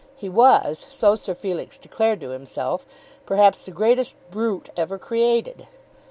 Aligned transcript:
He 0.15 0.29
was, 0.29 0.87
so 0.89 1.13
Sir 1.13 1.35
Felix 1.35 1.77
declared 1.77 2.21
to 2.21 2.29
himself, 2.31 2.87
perhaps 3.27 3.61
the 3.61 3.69
greatest 3.69 4.15
brute 4.31 4.71
ever 4.75 4.97
created. 4.97 5.67